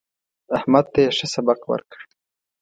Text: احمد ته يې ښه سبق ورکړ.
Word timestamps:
احمد 0.57 0.85
ته 0.93 0.99
يې 1.03 1.09
ښه 1.17 1.27
سبق 1.33 1.59
ورکړ. 1.71 2.01